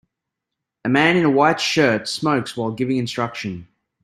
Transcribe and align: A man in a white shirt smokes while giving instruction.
A 0.83 0.89
man 0.89 1.15
in 1.15 1.25
a 1.25 1.29
white 1.29 1.61
shirt 1.61 2.07
smokes 2.09 2.57
while 2.57 2.71
giving 2.71 2.97
instruction. 2.97 3.67